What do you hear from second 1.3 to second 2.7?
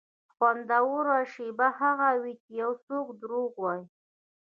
شېبه هغه وي چې